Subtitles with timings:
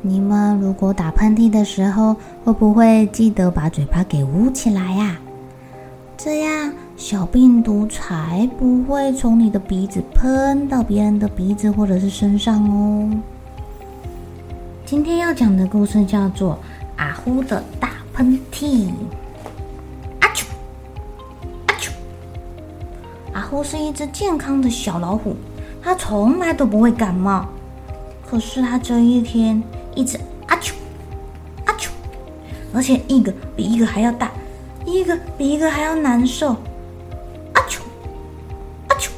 [0.00, 5.16] 你们如果打喷嚏的时候，会不会记得把嘴巴给捂起来呀？
[6.16, 13.10] 这样小病毒才不会从你的鼻子喷到别人的鼻子或者是身上哦。
[14.84, 16.54] 今天要讲的故事叫做
[16.96, 18.64] 《阿呼的大喷嚏》。
[20.20, 20.44] 阿啾，
[21.66, 21.90] 阿啾，
[23.32, 25.36] 阿呼是一只健康的小老虎，
[25.82, 27.46] 它从来都不会感冒。
[28.28, 29.62] 可是它这一天，
[29.98, 30.74] 一直阿啾
[31.64, 31.88] 阿啾，
[32.72, 34.30] 而且一个比一个还要大，
[34.86, 36.50] 一个比一个还要难受。
[37.54, 37.80] 阿啾
[38.86, 39.08] 阿啾，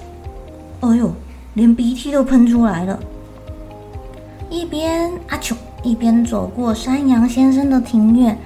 [0.81, 1.12] 哎呦，
[1.53, 2.98] 连鼻涕都喷出来了。
[4.48, 8.39] 一边阿啾一边走过山羊先生的庭院，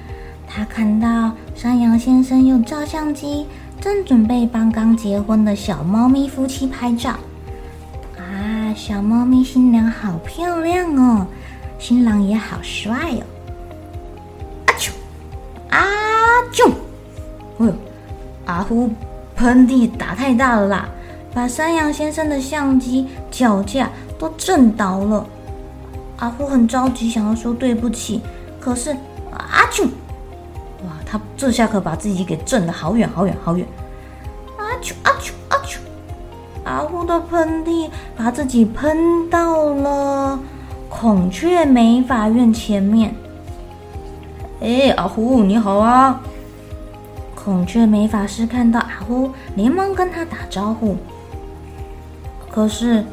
[0.44, 3.46] 他看到山羊先生用照相机，
[3.80, 7.10] 正准备帮刚结婚的小猫咪夫妻拍照。
[8.18, 11.28] 啊，小猫咪新娘好漂亮哦！
[11.84, 13.22] 新郎也好帅哦！
[14.64, 14.90] 阿啾，
[15.68, 15.78] 阿
[16.50, 16.72] 啾，
[17.58, 17.74] 哎呦，
[18.46, 18.90] 阿呼
[19.36, 20.88] 喷嚏打太大了啦，
[21.34, 25.26] 把山羊先生的相机脚架都震倒了。
[26.16, 28.22] 阿呼很着急，想要说对不起，
[28.58, 28.96] 可是
[29.32, 29.84] 阿啾，
[30.84, 33.66] 哇，他这下可把自己给震得好远好远好远！
[34.56, 35.76] 阿啾阿啾阿啾，
[36.64, 40.40] 阿呼的喷嚏把自己喷到了。
[40.96, 43.12] 孔雀美法院前面，
[44.60, 46.20] 哎，阿呼你好啊！
[47.34, 50.96] 孔雀美法师看到阿呼，连忙跟他打招呼。
[52.48, 53.04] 可是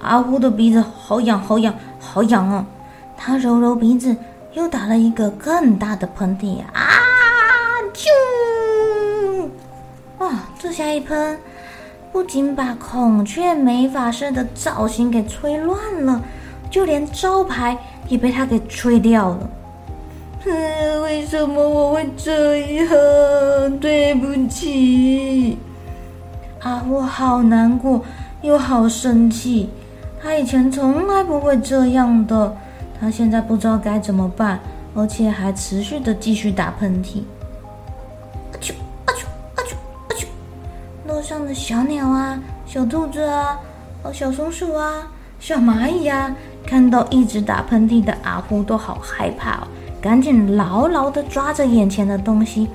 [0.00, 2.64] 阿呼的鼻子好痒，好痒，好痒哦！
[3.16, 4.16] 他揉揉鼻子，
[4.52, 6.88] 又打了一个更大的喷嚏啊！
[7.92, 9.48] 啾！
[10.24, 11.36] 啊，这下一喷，
[12.12, 16.22] 不仅把孔雀美法师的造型给吹乱了。
[16.74, 19.50] 就连招牌也被他给吹掉了。
[20.44, 23.78] 嗯，为什么我会这样？
[23.78, 25.56] 对不起。
[26.58, 28.02] 啊，我好难过，
[28.42, 29.70] 又好生气。
[30.20, 32.52] 他以前从来不会这样的，
[33.00, 34.58] 他现在不知道该怎么办，
[34.96, 37.22] 而且还持续的继续打喷嚏。
[38.52, 38.72] 阿啾
[39.04, 39.24] 阿啾
[39.54, 39.76] 阿啾
[40.08, 40.26] 阿啾！
[41.06, 42.36] 路上的小鸟啊，
[42.66, 43.60] 小兔子啊，
[44.02, 45.06] 哦，小松鼠啊，
[45.38, 46.34] 小蚂蚁啊。
[46.66, 49.68] 看到一直打喷嚏的阿呼，都好害怕哦，
[50.00, 52.68] 赶紧牢牢地抓着眼前的东西，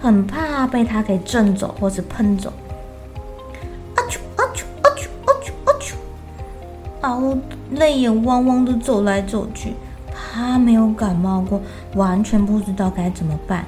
[0.00, 2.52] 很怕被它给震走或是喷走。
[3.94, 5.94] 阿啾阿啾阿啾阿啾阿啾，
[7.00, 7.38] 阿呼
[7.70, 9.74] 泪眼汪汪地走来走去，
[10.12, 11.60] 他没有感冒过，
[11.94, 13.64] 完全不知道该怎么办。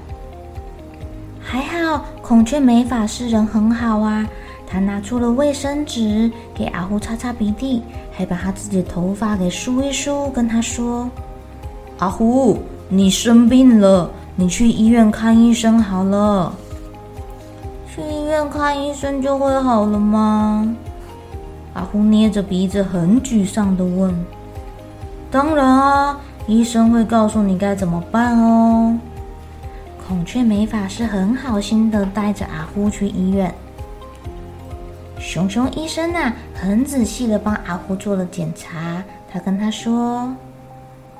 [1.41, 4.27] 还好孔雀美法师人很好啊。
[4.71, 11.09] 他拿出了卫生纸给阿呼擦擦鼻涕，还把他自己的头发给梳一梳，跟他说
[11.99, 12.59] ：“阿呼，
[12.91, 16.53] 你生病了，你去医院看医生好了。”
[17.89, 20.77] 去医院看医生就会好了吗？
[21.73, 24.15] 阿呼捏着鼻子，很沮丧地问
[25.33, 28.99] ：“当然啊，医生会告诉你该怎么办哦。”
[30.07, 33.55] 孔雀美法师很好心地带着阿呼去医院。
[35.39, 39.01] 熊熊医生呐，很仔细的帮阿呼做了检查。
[39.33, 40.29] 他跟他说：“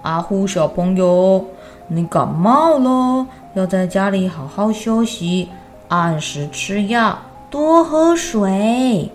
[0.03, 1.45] 阿呼小朋友，
[1.87, 3.25] 你感冒了，
[3.55, 5.49] 要在家里好好休息，
[5.87, 7.17] 按时吃药，
[7.49, 9.09] 多喝水。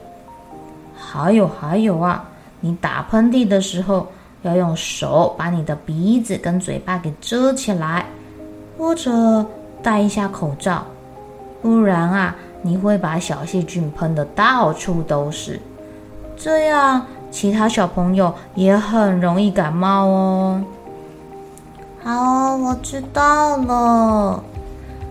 [0.95, 2.23] 还有还有啊，
[2.61, 4.07] 你打喷嚏的时候，
[4.43, 8.05] 要用手把你的鼻子跟嘴巴给遮起来，
[8.77, 9.45] 或者
[9.81, 10.85] 戴一下口罩，
[11.61, 12.33] 不然啊。”
[12.63, 15.61] 你会把小细菌喷得到处都是，
[16.35, 20.63] 这样其他小朋友也很容易感冒哦。
[22.01, 24.43] 好，我知道了。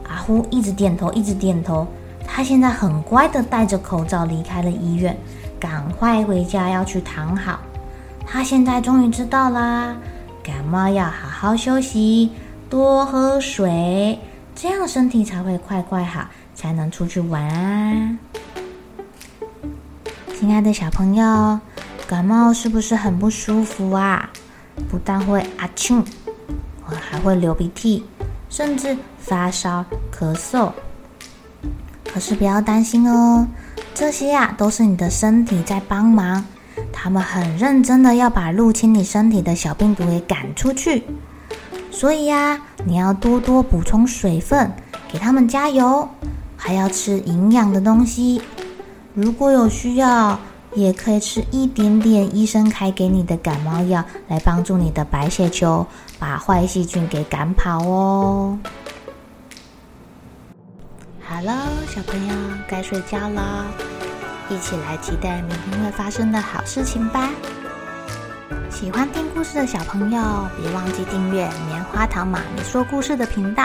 [0.08, 1.86] 阿阿呼一直点头，一直点头。
[2.26, 5.16] 他现在很乖的戴着口罩离开了医院，
[5.58, 7.58] 赶快回家要去躺好。
[8.26, 9.96] 他现在终于知道啦，
[10.42, 12.30] 感冒要好好休息，
[12.68, 14.18] 多喝水，
[14.54, 16.26] 这样身体才会快快好，
[16.62, 18.16] 才能出去玩啊。
[20.38, 21.58] 亲爱的小朋友，
[22.06, 24.30] 感冒是不是很不舒服啊？
[24.88, 26.04] 不但会啊呛，
[26.86, 28.04] 我还会流鼻涕，
[28.48, 29.84] 甚至发烧、
[30.16, 30.70] 咳嗽。
[32.04, 33.44] 可是不要担心哦，
[33.92, 36.44] 这些啊都是你的身体在帮忙，
[36.92, 41.02] 他们很认真的要把入侵你身体的小病毒给赶出去。
[41.90, 44.70] 所以呀，你要多多补充水分，
[45.10, 46.08] 给他们加油，
[46.64, 48.40] 还要吃营养的东西。
[49.14, 50.38] 如果有需要，
[50.74, 55.84] 也可以吃一点点医生开给你的感冒药，来帮助你的白血球
[56.20, 58.56] 把坏细菌给赶跑哦。
[61.20, 61.52] 好了，
[61.88, 62.34] 小朋友
[62.68, 63.66] 该睡觉了，
[64.48, 67.28] 一起来期待明天会发生的好事情吧。
[68.70, 70.22] 喜欢听故事的小朋友，
[70.56, 73.64] 别忘记订阅棉花糖妈咪说故事的频道。